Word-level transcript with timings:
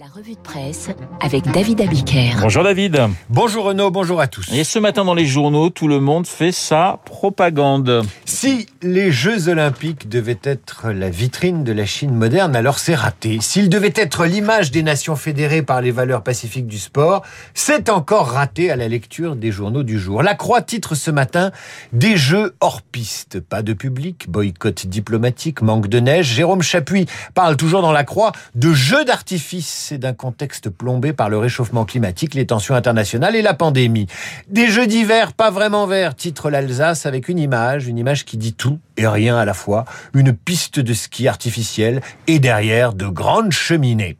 La 0.00 0.06
revue 0.06 0.32
de 0.32 0.40
presse 0.40 0.88
avec 1.20 1.44
David 1.52 1.82
Abiker. 1.82 2.30
Bonjour 2.40 2.64
David. 2.64 2.98
Bonjour 3.28 3.66
Renaud, 3.66 3.90
bonjour 3.90 4.18
à 4.18 4.28
tous. 4.28 4.50
Et 4.50 4.64
ce 4.64 4.78
matin 4.78 5.04
dans 5.04 5.12
les 5.12 5.26
journaux, 5.26 5.68
tout 5.68 5.88
le 5.88 6.00
monde 6.00 6.26
fait 6.26 6.52
sa 6.52 7.00
propagande. 7.04 8.06
Si 8.24 8.66
les 8.80 9.12
Jeux 9.12 9.50
Olympiques 9.50 10.08
devaient 10.08 10.40
être 10.42 10.88
la 10.88 11.10
vitrine 11.10 11.64
de 11.64 11.72
la 11.72 11.84
Chine 11.84 12.14
moderne, 12.14 12.56
alors 12.56 12.78
c'est 12.78 12.94
raté. 12.94 13.40
S'ils 13.42 13.68
devaient 13.68 13.92
être 13.94 14.24
l'image 14.24 14.70
des 14.70 14.82
nations 14.82 15.16
fédérées 15.16 15.60
par 15.60 15.82
les 15.82 15.90
valeurs 15.90 16.22
pacifiques 16.22 16.66
du 16.66 16.78
sport, 16.78 17.22
c'est 17.52 17.90
encore 17.90 18.28
raté 18.30 18.70
à 18.70 18.76
la 18.76 18.88
lecture 18.88 19.36
des 19.36 19.52
journaux 19.52 19.82
du 19.82 19.98
jour. 19.98 20.22
La 20.22 20.34
Croix 20.34 20.62
titre 20.62 20.94
ce 20.94 21.10
matin 21.10 21.50
Des 21.92 22.16
Jeux 22.16 22.54
hors 22.60 22.80
piste. 22.80 23.38
Pas 23.40 23.60
de 23.60 23.74
public, 23.74 24.30
boycott 24.30 24.86
diplomatique, 24.86 25.60
manque 25.60 25.88
de 25.88 26.00
neige. 26.00 26.28
Jérôme 26.28 26.62
Chapuis 26.62 27.04
parle 27.34 27.58
toujours 27.58 27.82
dans 27.82 27.92
la 27.92 28.04
Croix 28.04 28.32
de 28.54 28.72
jeux 28.72 29.04
d'artifice 29.04 29.89
d'un 29.98 30.12
contexte 30.12 30.70
plombé 30.70 31.12
par 31.12 31.28
le 31.28 31.38
réchauffement 31.38 31.84
climatique, 31.84 32.34
les 32.34 32.46
tensions 32.46 32.74
internationales 32.74 33.36
et 33.36 33.42
la 33.42 33.54
pandémie. 33.54 34.06
Des 34.48 34.68
jeux 34.68 34.86
d'hiver 34.86 35.32
pas 35.32 35.50
vraiment 35.50 35.86
verts, 35.86 36.14
titre 36.14 36.50
l'Alsace 36.50 37.06
avec 37.06 37.28
une 37.28 37.38
image, 37.38 37.86
une 37.86 37.98
image 37.98 38.24
qui 38.24 38.36
dit 38.36 38.54
tout 38.54 38.78
rien 39.06 39.36
à 39.36 39.44
la 39.44 39.54
fois, 39.54 39.84
une 40.14 40.32
piste 40.32 40.80
de 40.80 40.94
ski 40.94 41.28
artificielle 41.28 42.00
et 42.26 42.38
derrière 42.38 42.92
de 42.92 43.06
grandes 43.06 43.52
cheminées. 43.52 44.16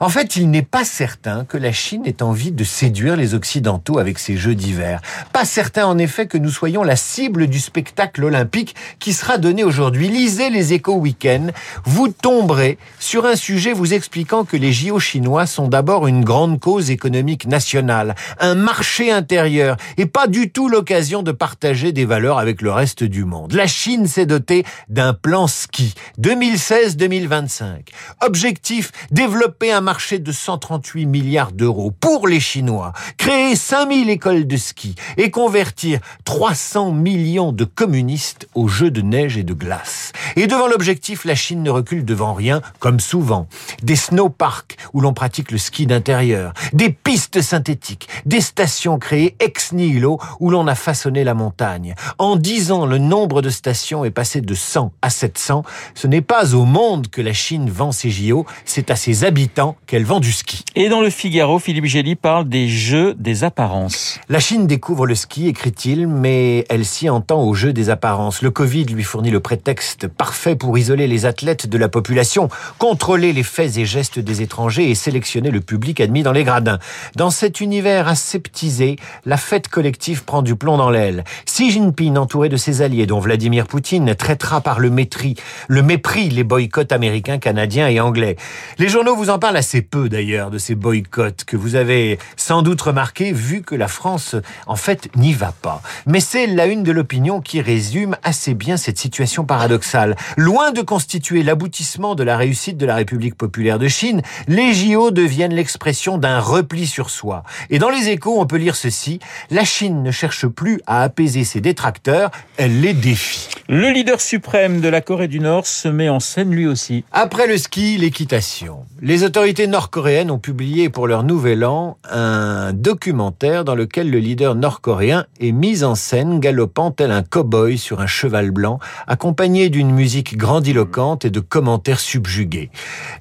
En 0.00 0.08
fait, 0.08 0.36
il 0.36 0.50
n'est 0.50 0.62
pas 0.62 0.84
certain 0.84 1.44
que 1.44 1.56
la 1.56 1.72
Chine 1.72 2.02
ait 2.06 2.22
envie 2.22 2.52
de 2.52 2.64
séduire 2.64 3.16
les 3.16 3.34
Occidentaux 3.34 3.98
avec 3.98 4.18
ces 4.18 4.36
jeux 4.36 4.54
d'hiver. 4.54 5.00
Pas 5.32 5.44
certain 5.44 5.86
en 5.86 5.98
effet 5.98 6.26
que 6.26 6.38
nous 6.38 6.50
soyons 6.50 6.82
la 6.82 6.96
cible 6.96 7.46
du 7.46 7.60
spectacle 7.60 8.24
olympique 8.24 8.74
qui 8.98 9.12
sera 9.12 9.38
donné 9.38 9.64
aujourd'hui. 9.64 10.08
Lisez 10.08 10.50
les 10.50 10.72
échos 10.72 10.96
week-end, 10.96 11.48
vous 11.84 12.08
tomberez 12.08 12.78
sur 12.98 13.26
un 13.26 13.36
sujet 13.36 13.72
vous 13.72 13.94
expliquant 13.94 14.44
que 14.44 14.56
les 14.56 14.72
JO 14.72 14.98
chinois 14.98 15.46
sont 15.46 15.68
d'abord 15.68 16.06
une 16.06 16.24
grande 16.24 16.60
cause 16.60 16.90
économique 16.90 17.46
nationale, 17.46 18.14
un 18.40 18.54
marché 18.54 19.10
intérieur 19.10 19.76
et 19.96 20.06
pas 20.06 20.26
du 20.26 20.50
tout 20.50 20.68
l'occasion 20.68 21.22
de 21.22 21.32
partager 21.32 21.92
des 21.92 22.04
valeurs 22.04 22.38
avec 22.38 22.62
le 22.62 22.70
reste 22.70 23.04
du 23.04 23.24
monde. 23.24 23.52
La 23.52 23.66
Chine 23.66 24.06
dotée 24.26 24.64
d'un 24.88 25.14
plan 25.14 25.46
ski 25.46 25.94
2016-2025. 26.20 27.88
Objectif, 28.20 28.92
développer 29.10 29.72
un 29.72 29.80
marché 29.80 30.18
de 30.18 30.32
138 30.32 31.06
milliards 31.06 31.52
d'euros 31.52 31.90
pour 31.90 32.28
les 32.28 32.40
Chinois, 32.40 32.92
créer 33.16 33.56
5000 33.56 34.10
écoles 34.10 34.46
de 34.46 34.56
ski 34.56 34.94
et 35.16 35.30
convertir 35.30 36.00
300 36.24 36.92
millions 36.92 37.52
de 37.52 37.64
communistes 37.64 38.48
aux 38.54 38.68
jeux 38.68 38.90
de 38.90 39.02
neige 39.02 39.36
et 39.36 39.42
de 39.42 39.54
glace. 39.54 40.12
Et 40.36 40.46
devant 40.46 40.68
l'objectif, 40.68 41.24
la 41.24 41.34
Chine 41.34 41.62
ne 41.62 41.70
recule 41.70 42.04
devant 42.04 42.34
rien, 42.34 42.62
comme 42.78 43.00
souvent. 43.00 43.46
Des 43.82 43.96
snowparks 43.96 44.76
où 44.92 45.00
l'on 45.00 45.12
pratique 45.12 45.50
le 45.50 45.58
ski 45.58 45.86
d'intérieur, 45.86 46.52
des 46.72 46.90
pistes 46.90 47.40
synthétiques, 47.42 48.08
des 48.26 48.40
stations 48.40 48.98
créées 48.98 49.36
ex 49.40 49.72
nihilo 49.72 50.18
où 50.40 50.50
l'on 50.50 50.66
a 50.66 50.74
façonné 50.74 51.24
la 51.24 51.34
montagne. 51.34 51.94
En 52.18 52.36
dix 52.36 52.72
ans, 52.72 52.86
le 52.86 52.98
nombre 52.98 53.42
de 53.42 53.50
stations 53.50 54.04
est 54.04 54.10
passé 54.14 54.40
de 54.40 54.54
100 54.54 54.92
à 55.02 55.10
700. 55.10 55.64
Ce 55.94 56.06
n'est 56.06 56.22
pas 56.22 56.54
au 56.54 56.64
monde 56.64 57.08
que 57.08 57.20
la 57.20 57.32
Chine 57.32 57.68
vend 57.68 57.92
ses 57.92 58.10
JO, 58.10 58.46
c'est 58.64 58.90
à 58.90 58.96
ses 58.96 59.24
habitants 59.24 59.76
qu'elle 59.86 60.04
vend 60.04 60.20
du 60.20 60.32
ski. 60.32 60.64
Et 60.74 60.88
dans 60.88 61.00
le 61.00 61.10
Figaro, 61.10 61.58
Philippe 61.58 61.84
Gély 61.84 62.14
parle 62.14 62.48
des 62.48 62.68
jeux 62.68 63.14
des 63.14 63.44
apparences. 63.44 64.18
La 64.28 64.40
Chine 64.40 64.66
découvre 64.66 65.06
le 65.06 65.14
ski, 65.14 65.48
écrit-il, 65.48 66.08
mais 66.08 66.64
elle 66.70 66.84
s'y 66.84 67.10
entend 67.10 67.42
au 67.42 67.54
jeu 67.54 67.72
des 67.72 67.90
apparences. 67.90 68.40
Le 68.40 68.50
Covid 68.50 68.84
lui 68.86 69.04
fournit 69.04 69.30
le 69.30 69.40
prétexte 69.40 70.08
parfait 70.08 70.56
pour 70.56 70.78
isoler 70.78 71.06
les 71.06 71.26
athlètes 71.26 71.66
de 71.66 71.78
la 71.78 71.88
population, 71.88 72.48
contrôler 72.78 73.32
les 73.32 73.42
faits 73.42 73.76
et 73.76 73.84
gestes 73.84 74.18
des 74.18 74.42
étrangers 74.42 74.90
et 74.90 74.94
sélectionner 74.94 75.50
le 75.50 75.60
public 75.60 76.00
admis 76.00 76.22
dans 76.22 76.32
les 76.32 76.44
gradins. 76.44 76.78
Dans 77.16 77.30
cet 77.30 77.60
univers 77.60 78.08
aseptisé, 78.08 78.96
la 79.24 79.36
fête 79.36 79.68
collective 79.68 80.24
prend 80.24 80.42
du 80.42 80.56
plomb 80.56 80.76
dans 80.76 80.90
l'aile. 80.90 81.24
Xi 81.46 81.70
Jinping, 81.70 82.16
entouré 82.16 82.48
de 82.48 82.56
ses 82.56 82.82
alliés, 82.82 83.06
dont 83.06 83.20
Vladimir 83.20 83.66
Poutine, 83.66 83.93
traitera 84.14 84.60
par 84.60 84.80
le 84.80 84.90
mépris, 84.90 85.36
le 85.68 85.82
mépris 85.82 86.30
les 86.30 86.44
boycotts 86.44 86.92
américains, 86.92 87.38
canadiens 87.38 87.88
et 87.88 88.00
anglais. 88.00 88.36
Les 88.78 88.88
journaux 88.88 89.16
vous 89.16 89.30
en 89.30 89.38
parlent 89.38 89.56
assez 89.56 89.82
peu 89.82 90.08
d'ailleurs 90.08 90.50
de 90.50 90.58
ces 90.58 90.74
boycotts 90.74 91.44
que 91.44 91.56
vous 91.56 91.76
avez 91.76 92.18
sans 92.36 92.62
doute 92.62 92.80
remarqué 92.80 93.32
vu 93.32 93.62
que 93.62 93.74
la 93.74 93.88
France, 93.88 94.36
en 94.66 94.76
fait, 94.76 95.08
n'y 95.16 95.32
va 95.32 95.52
pas. 95.52 95.82
Mais 96.06 96.20
c'est 96.20 96.46
la 96.46 96.66
une 96.66 96.82
de 96.82 96.92
l'opinion 96.92 97.40
qui 97.40 97.60
résume 97.60 98.16
assez 98.22 98.54
bien 98.54 98.76
cette 98.76 98.98
situation 98.98 99.44
paradoxale. 99.44 100.16
Loin 100.36 100.72
de 100.72 100.82
constituer 100.82 101.42
l'aboutissement 101.42 102.14
de 102.14 102.22
la 102.22 102.36
réussite 102.36 102.76
de 102.76 102.86
la 102.86 102.96
République 102.96 103.36
populaire 103.36 103.78
de 103.78 103.88
Chine, 103.88 104.22
les 104.48 104.74
JO 104.74 105.10
deviennent 105.10 105.54
l'expression 105.54 106.18
d'un 106.18 106.40
repli 106.40 106.86
sur 106.86 107.10
soi. 107.10 107.44
Et 107.70 107.78
dans 107.78 107.90
les 107.90 108.08
échos, 108.08 108.40
on 108.40 108.46
peut 108.46 108.56
lire 108.56 108.76
ceci, 108.76 109.20
la 109.50 109.64
Chine 109.64 110.02
ne 110.02 110.10
cherche 110.10 110.46
plus 110.46 110.80
à 110.86 111.02
apaiser 111.02 111.44
ses 111.44 111.60
détracteurs, 111.60 112.30
elle 112.56 112.80
les 112.80 112.94
défie. 112.94 113.53
Le 113.66 113.90
leader 113.90 114.20
suprême 114.20 114.82
de 114.82 114.90
la 114.90 115.00
Corée 115.00 115.26
du 115.26 115.40
Nord 115.40 115.66
se 115.66 115.88
met 115.88 116.10
en 116.10 116.20
scène 116.20 116.50
lui 116.50 116.66
aussi. 116.66 117.02
Après 117.12 117.46
le 117.46 117.56
ski, 117.56 117.96
l'équitation. 117.96 118.84
Les 119.00 119.24
autorités 119.24 119.66
nord-coréennes 119.66 120.30
ont 120.30 120.38
publié 120.38 120.90
pour 120.90 121.06
leur 121.06 121.22
nouvel 121.22 121.64
an 121.64 121.96
un 122.10 122.74
documentaire 122.74 123.64
dans 123.64 123.74
lequel 123.74 124.10
le 124.10 124.18
leader 124.18 124.54
nord-coréen 124.54 125.24
est 125.40 125.52
mis 125.52 125.82
en 125.82 125.94
scène 125.94 126.40
galopant 126.40 126.90
tel 126.90 127.10
un 127.10 127.22
cow-boy 127.22 127.78
sur 127.78 128.02
un 128.02 128.06
cheval 128.06 128.50
blanc, 128.50 128.80
accompagné 129.06 129.70
d'une 129.70 129.92
musique 129.92 130.36
grandiloquente 130.36 131.24
et 131.24 131.30
de 131.30 131.40
commentaires 131.40 132.00
subjugués. 132.00 132.68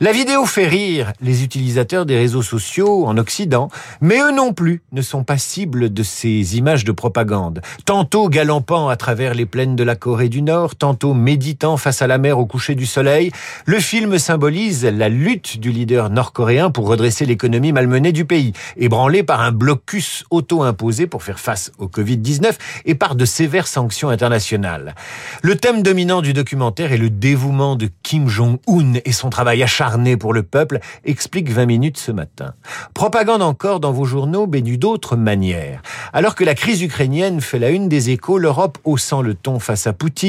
La 0.02 0.12
vidéo 0.12 0.46
fait 0.46 0.68
rire 0.68 1.14
les 1.22 1.46
utilisateurs 1.46 2.06
des 2.06 2.18
réseaux 2.18 2.42
sociaux 2.42 3.06
en 3.06 3.18
Occident, 3.18 3.70
mais 4.02 4.20
eux 4.20 4.36
non 4.36 4.52
plus 4.52 4.82
ne 4.92 5.02
sont 5.02 5.24
pas 5.24 5.38
cibles 5.38 5.94
de 5.94 6.04
ces 6.04 6.58
images 6.58 6.84
de 6.84 6.92
propagande. 6.92 7.62
Tantôt 7.86 8.28
galoppant 8.28 8.90
à 8.90 8.98
travers 8.98 9.36
les 9.36 9.46
plaines 9.46 9.78
de 9.78 9.84
la 9.86 9.96
Corée 9.96 10.33
du 10.34 10.42
Nord, 10.42 10.76
tantôt 10.76 11.14
méditant 11.14 11.78
face 11.78 12.02
à 12.02 12.08
la 12.08 12.18
mer 12.18 12.38
au 12.38 12.46
coucher 12.46 12.76
du 12.76 12.86
soleil, 12.86 13.32
le 13.66 13.80
film 13.80 14.20
symbolise 14.20 14.84
la 14.84 15.08
lutte 15.08 15.58
du 15.60 15.72
leader 15.72 16.10
nord-coréen 16.10 16.70
pour 16.70 16.88
redresser 16.88 17.26
l'économie 17.26 17.72
malmenée 17.72 18.12
du 18.12 18.26
pays, 18.26 18.52
ébranlée 18.76 19.24
par 19.24 19.40
un 19.40 19.54
blocus 19.54 20.26
auto-imposé 20.30 21.08
pour 21.08 21.24
faire 21.24 21.40
face 21.40 21.72
au 21.78 21.88
Covid-19 21.88 22.52
et 22.84 22.96
par 22.96 23.16
de 23.16 23.24
sévères 23.24 23.68
sanctions 23.68 24.10
internationales. 24.10 24.96
Le 25.42 25.56
thème 25.56 25.82
dominant 25.82 26.22
du 26.22 26.34
documentaire 26.34 26.92
est 26.92 26.98
le 26.98 27.10
dévouement 27.10 27.78
de 27.78 27.90
Kim 28.04 28.28
Jong-un 28.28 28.96
et 29.06 29.14
son 29.14 29.30
travail 29.30 29.64
acharné 29.64 30.18
pour 30.18 30.34
le 30.34 30.44
peuple, 30.44 30.80
explique 31.06 31.50
20 31.50 31.66
minutes 31.66 31.98
ce 31.98 32.12
matin. 32.12 32.54
Propagande 32.94 33.42
encore 33.42 33.80
dans 33.80 33.94
vos 33.94 34.06
journaux, 34.06 34.46
mais 34.46 34.62
d'une 34.62 34.74
d'autres 34.78 35.16
manières. 35.16 35.82
Alors 36.12 36.36
que 36.36 36.44
la 36.44 36.56
crise 36.56 36.82
ukrainienne 36.82 37.42
fait 37.42 37.60
la 37.60 37.70
une 37.70 37.88
des 37.88 38.10
échos, 38.10 38.38
l'Europe 38.38 38.78
haussant 38.84 39.22
le 39.22 39.34
ton 39.34 39.60
face 39.60 39.88
à 39.88 39.94
Poutine, 39.94 40.23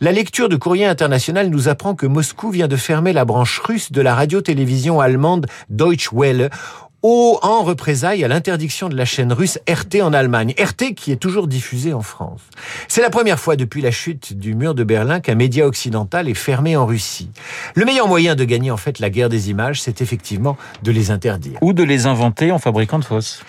la 0.00 0.12
lecture 0.12 0.48
de 0.48 0.56
Courrier 0.56 0.86
International 0.86 1.48
nous 1.48 1.68
apprend 1.68 1.94
que 1.94 2.06
Moscou 2.06 2.50
vient 2.50 2.68
de 2.68 2.76
fermer 2.76 3.12
la 3.12 3.24
branche 3.24 3.58
russe 3.60 3.92
de 3.92 4.00
la 4.00 4.14
radio-télévision 4.14 5.00
allemande 5.00 5.46
Deutsche 5.68 6.12
Welle 6.12 6.50
en 7.02 7.62
représailles 7.62 8.24
à 8.24 8.28
l'interdiction 8.28 8.88
de 8.88 8.96
la 8.96 9.04
chaîne 9.04 9.32
russe 9.32 9.58
RT 9.68 10.02
en 10.02 10.12
Allemagne. 10.12 10.54
RT 10.58 10.94
qui 10.94 11.12
est 11.12 11.16
toujours 11.16 11.46
diffusée 11.46 11.94
en 11.94 12.02
France. 12.02 12.42
C'est 12.88 13.00
la 13.00 13.10
première 13.10 13.40
fois 13.40 13.56
depuis 13.56 13.80
la 13.80 13.90
chute 13.90 14.34
du 14.34 14.54
mur 14.54 14.74
de 14.74 14.84
Berlin 14.84 15.20
qu'un 15.20 15.34
média 15.34 15.66
occidental 15.66 16.28
est 16.28 16.34
fermé 16.34 16.76
en 16.76 16.86
Russie. 16.86 17.30
Le 17.74 17.84
meilleur 17.84 18.08
moyen 18.08 18.34
de 18.34 18.44
gagner 18.44 18.70
en 18.70 18.76
fait 18.76 18.98
la 18.98 19.08
guerre 19.08 19.28
des 19.28 19.50
images, 19.50 19.80
c'est 19.80 20.02
effectivement 20.02 20.56
de 20.82 20.92
les 20.92 21.10
interdire. 21.10 21.58
Ou 21.62 21.72
de 21.72 21.82
les 21.82 22.06
inventer 22.06 22.52
en 22.52 22.58
fabriquant 22.58 22.98
de 22.98 23.04
fausses. 23.04 23.42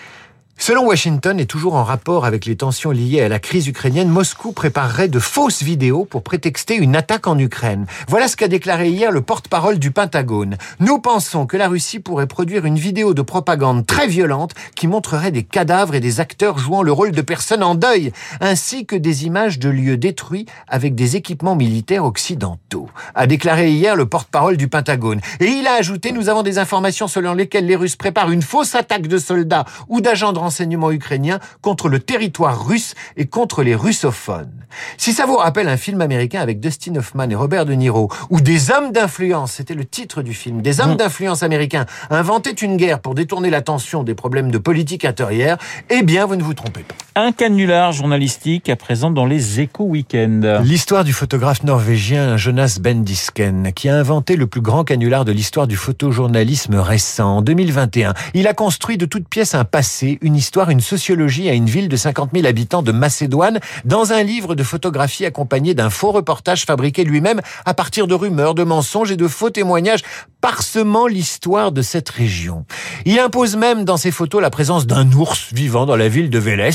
Selon 0.58 0.86
Washington 0.86 1.40
et 1.40 1.46
toujours 1.46 1.74
en 1.74 1.82
rapport 1.82 2.24
avec 2.24 2.46
les 2.46 2.54
tensions 2.54 2.92
liées 2.92 3.20
à 3.20 3.28
la 3.28 3.40
crise 3.40 3.66
ukrainienne, 3.66 4.08
Moscou 4.08 4.52
préparerait 4.52 5.08
de 5.08 5.18
fausses 5.18 5.64
vidéos 5.64 6.04
pour 6.04 6.22
prétexter 6.22 6.76
une 6.76 6.94
attaque 6.94 7.26
en 7.26 7.36
Ukraine. 7.36 7.86
Voilà 8.06 8.28
ce 8.28 8.36
qu'a 8.36 8.46
déclaré 8.46 8.88
hier 8.88 9.10
le 9.10 9.22
porte-parole 9.22 9.80
du 9.80 9.90
Pentagone. 9.90 10.56
Nous 10.78 11.00
pensons 11.00 11.46
que 11.46 11.56
la 11.56 11.66
Russie 11.66 11.98
pourrait 11.98 12.28
produire 12.28 12.64
une 12.64 12.78
vidéo 12.78 13.12
de 13.12 13.22
propagande 13.22 13.86
très 13.86 14.06
violente 14.06 14.52
qui 14.76 14.86
montrerait 14.86 15.32
des 15.32 15.42
cadavres 15.42 15.96
et 15.96 16.00
des 16.00 16.20
acteurs 16.20 16.58
jouant 16.58 16.84
le 16.84 16.92
rôle 16.92 17.10
de 17.10 17.22
personnes 17.22 17.64
en 17.64 17.74
deuil, 17.74 18.12
ainsi 18.40 18.86
que 18.86 18.94
des 18.94 19.26
images 19.26 19.58
de 19.58 19.68
lieux 19.68 19.96
détruits 19.96 20.46
avec 20.68 20.94
des 20.94 21.16
équipements 21.16 21.56
militaires 21.56 22.04
occidentaux, 22.04 22.88
a 23.16 23.26
déclaré 23.26 23.72
hier 23.72 23.96
le 23.96 24.06
porte-parole 24.06 24.56
du 24.56 24.68
Pentagone. 24.68 25.20
Et 25.40 25.46
il 25.46 25.66
a 25.66 25.74
ajouté, 25.74 26.12
nous 26.12 26.28
avons 26.28 26.44
des 26.44 26.58
informations 26.58 27.08
selon 27.08 27.34
lesquelles 27.34 27.66
les 27.66 27.74
Russes 27.74 27.96
préparent 27.96 28.30
une 28.30 28.42
fausse 28.42 28.76
attaque 28.76 29.08
de 29.08 29.18
soldats 29.18 29.64
ou 29.88 30.00
d'agents 30.00 30.32
renseignement 30.42 30.90
ukrainien 30.90 31.38
contre 31.60 31.88
le 31.88 31.98
territoire 31.98 32.66
russe 32.66 32.94
et 33.16 33.26
contre 33.26 33.62
les 33.62 33.74
russophones. 33.74 34.52
Si 34.96 35.12
ça 35.12 35.26
vous 35.26 35.36
rappelle 35.36 35.68
un 35.68 35.76
film 35.76 36.00
américain 36.00 36.40
avec 36.40 36.60
Dustin 36.60 36.96
Hoffman 36.96 37.28
et 37.30 37.34
Robert 37.34 37.66
De 37.66 37.74
Niro, 37.74 38.10
où 38.30 38.40
des 38.40 38.70
hommes 38.70 38.92
d'influence, 38.92 39.52
c'était 39.52 39.74
le 39.74 39.84
titre 39.84 40.22
du 40.22 40.34
film, 40.34 40.62
des 40.62 40.80
hommes 40.80 40.92
mmh. 40.92 40.96
d'influence 40.96 41.42
américains 41.42 41.86
inventaient 42.10 42.50
une 42.50 42.76
guerre 42.76 43.00
pour 43.00 43.14
détourner 43.14 43.50
l'attention 43.50 44.02
des 44.02 44.14
problèmes 44.14 44.50
de 44.50 44.58
politique 44.58 45.04
intérieure, 45.04 45.58
eh 45.90 46.02
bien 46.02 46.26
vous 46.26 46.36
ne 46.36 46.42
vous 46.42 46.54
trompez 46.54 46.82
pas. 46.82 46.94
Un 47.14 47.32
canular 47.32 47.92
journalistique 47.92 48.70
à 48.70 48.76
présent 48.76 49.10
dans 49.10 49.26
les 49.26 49.60
échos 49.60 49.84
week-end. 49.84 50.62
L'histoire 50.64 51.04
du 51.04 51.12
photographe 51.12 51.62
norvégien 51.62 52.38
Jonas 52.38 52.78
Bendisken, 52.80 53.72
qui 53.74 53.88
a 53.90 53.96
inventé 53.96 54.36
le 54.36 54.46
plus 54.46 54.62
grand 54.62 54.84
canular 54.84 55.26
de 55.26 55.32
l'histoire 55.32 55.66
du 55.66 55.76
photojournalisme 55.76 56.76
récent. 56.76 57.36
En 57.36 57.42
2021, 57.42 58.14
il 58.32 58.46
a 58.46 58.54
construit 58.54 58.96
de 58.96 59.04
toutes 59.04 59.28
pièces 59.28 59.54
un 59.54 59.64
passé, 59.64 60.18
une 60.22 60.31
histoire, 60.34 60.70
une 60.70 60.80
sociologie 60.80 61.48
à 61.48 61.52
une 61.52 61.66
ville 61.66 61.88
de 61.88 61.96
50 61.96 62.30
000 62.34 62.46
habitants 62.46 62.82
de 62.82 62.92
Macédoine, 62.92 63.60
dans 63.84 64.12
un 64.12 64.22
livre 64.22 64.54
de 64.54 64.62
photographie 64.62 65.24
accompagné 65.24 65.74
d'un 65.74 65.90
faux 65.90 66.12
reportage 66.12 66.64
fabriqué 66.64 67.04
lui-même 67.04 67.40
à 67.64 67.74
partir 67.74 68.06
de 68.06 68.14
rumeurs, 68.14 68.54
de 68.54 68.64
mensonges 68.64 69.10
et 69.10 69.16
de 69.16 69.28
faux 69.28 69.50
témoignages 69.50 70.02
parsemant 70.40 71.06
l'histoire 71.06 71.70
de 71.70 71.82
cette 71.82 72.10
région. 72.10 72.66
Il 73.04 73.20
impose 73.20 73.56
même 73.56 73.84
dans 73.84 73.96
ses 73.96 74.10
photos 74.10 74.42
la 74.42 74.50
présence 74.50 74.86
d'un 74.86 75.10
ours 75.12 75.52
vivant 75.52 75.86
dans 75.86 75.94
la 75.94 76.08
ville 76.08 76.30
de 76.30 76.38
Vélez. 76.38 76.70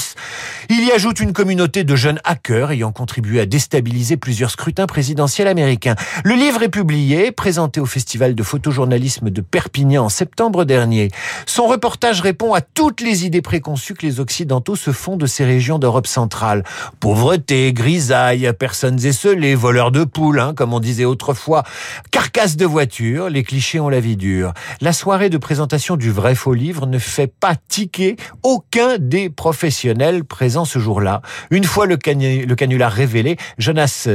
Il 0.69 0.85
y 0.85 0.91
ajoute 0.91 1.19
une 1.19 1.33
communauté 1.33 1.83
de 1.83 1.95
jeunes 1.95 2.21
hackers 2.23 2.71
ayant 2.71 2.93
contribué 2.93 3.41
à 3.41 3.45
déstabiliser 3.45 4.15
plusieurs 4.15 4.51
scrutins 4.51 4.87
présidentiels 4.87 5.49
américains. 5.49 5.95
Le 6.23 6.35
livre 6.35 6.63
est 6.63 6.69
publié, 6.69 7.31
présenté 7.33 7.81
au 7.81 7.85
Festival 7.85 8.35
de 8.35 8.43
photojournalisme 8.43 9.29
de 9.29 9.41
Perpignan 9.41 10.05
en 10.05 10.09
septembre 10.09 10.63
dernier. 10.63 11.09
Son 11.45 11.67
reportage 11.67 12.21
répond 12.21 12.53
à 12.53 12.61
toutes 12.61 13.01
les 13.01 13.25
idées 13.25 13.41
préconçues 13.47 13.93
que 13.93 14.05
les 14.05 14.19
Occidentaux 14.19 14.75
se 14.75 14.91
font 14.91 15.15
de 15.15 15.25
ces 15.25 15.45
régions 15.45 15.79
d'Europe 15.79 16.05
centrale. 16.05 16.65
Pauvreté, 16.99 17.71
grisaille, 17.71 18.51
personnes 18.59 19.05
esselées, 19.05 19.55
voleurs 19.55 19.93
de 19.93 20.03
poules, 20.03 20.41
hein, 20.41 20.53
comme 20.53 20.73
on 20.73 20.81
disait 20.81 21.05
autrefois, 21.05 21.63
carcasses 22.11 22.57
de 22.57 22.65
voitures, 22.65 23.29
les 23.29 23.43
clichés 23.43 23.79
ont 23.79 23.87
la 23.87 24.01
vie 24.01 24.17
dure. 24.17 24.53
La 24.81 24.91
soirée 24.91 25.29
de 25.29 25.37
présentation 25.37 25.95
du 25.95 26.11
vrai 26.11 26.35
faux 26.35 26.53
livre 26.53 26.87
ne 26.87 26.99
fait 26.99 27.27
pas 27.27 27.55
tiquer 27.69 28.17
aucun 28.43 28.97
des 28.99 29.29
professionnels 29.29 30.25
présents 30.25 30.65
ce 30.65 30.79
jour-là. 30.79 31.21
Une 31.49 31.63
fois 31.63 31.85
le, 31.85 31.95
le 31.95 32.55
canular 32.55 32.91
révélé, 32.91 33.37
Jonas, 33.57 34.09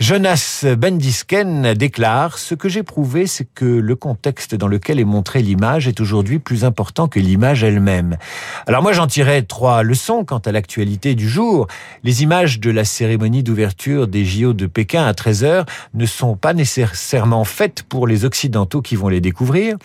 Jonas 0.00 0.64
Bendisken 0.78 1.74
déclare 1.74 2.38
Ce 2.38 2.54
que 2.54 2.70
j'ai 2.70 2.82
prouvé, 2.82 3.26
c'est 3.26 3.44
que 3.54 3.66
le 3.66 3.96
contexte 3.96 4.54
dans 4.54 4.66
lequel 4.66 4.98
est 4.98 5.04
montrée 5.04 5.42
l'image 5.42 5.88
est 5.88 6.00
aujourd'hui 6.00 6.38
plus 6.38 6.64
important 6.64 7.06
que 7.06 7.20
l'image 7.20 7.64
elle-même. 7.64 8.16
Alors 8.66 8.82
moi, 8.82 8.92
j'en 8.92 9.06
tirais 9.06 9.42
trois 9.42 9.82
leçons 9.82 10.24
quant 10.24 10.38
à 10.38 10.52
l'actualité 10.52 11.14
du 11.14 11.28
jour. 11.28 11.66
Les 12.04 12.22
images 12.22 12.60
de 12.60 12.70
la 12.70 12.84
cérémonie 12.84 13.42
d'ouverture 13.42 14.06
des 14.06 14.24
JO 14.24 14.52
de 14.52 14.66
Pékin 14.66 15.04
à 15.04 15.12
13h 15.12 15.66
ne 15.94 16.06
sont 16.06 16.36
pas 16.36 16.54
nécessairement 16.54 17.44
faites 17.44 17.82
pour 17.82 18.06
les 18.06 18.24
Occidentaux 18.24 18.82
qui 18.82 18.96
vont 18.96 19.08
les 19.08 19.20
découvrir. 19.20 19.76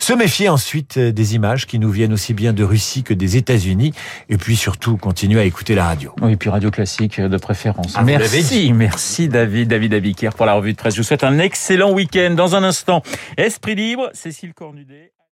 Se 0.00 0.12
méfier 0.12 0.48
ensuite 0.48 0.98
des 0.98 1.34
images 1.34 1.66
qui 1.66 1.78
nous 1.78 1.90
viennent 1.90 2.12
aussi 2.12 2.34
bien 2.34 2.52
de 2.52 2.64
Russie 2.64 3.02
que 3.02 3.14
des 3.14 3.36
États-Unis. 3.36 3.92
Et 4.28 4.36
puis 4.36 4.56
surtout, 4.56 4.96
continuer 4.96 5.40
à 5.40 5.44
écouter 5.44 5.74
la 5.74 5.84
radio. 5.84 6.14
Oui, 6.22 6.36
puis 6.36 6.50
radio 6.50 6.70
classique 6.70 7.20
de 7.20 7.36
préférence. 7.36 7.94
Ah, 7.96 8.02
merci, 8.02 8.72
merci 8.72 9.28
David, 9.28 9.68
David 9.68 9.94
Abiker 9.94 10.30
pour 10.36 10.46
la 10.46 10.54
revue 10.54 10.72
de 10.72 10.78
presse. 10.78 10.94
Je 10.94 11.00
vous 11.00 11.06
souhaite 11.06 11.24
un 11.24 11.38
excellent 11.38 11.92
week-end. 11.92 12.34
Dans 12.34 12.54
un 12.56 12.64
instant, 12.64 13.02
Esprit 13.36 13.74
libre, 13.74 14.10
Cécile 14.12 14.54
Cornudet. 14.54 15.14